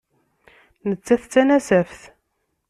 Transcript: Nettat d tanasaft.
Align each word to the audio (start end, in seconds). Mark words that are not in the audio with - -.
Nettat 0.89 1.23
d 1.25 1.29
tanasaft. 1.31 2.01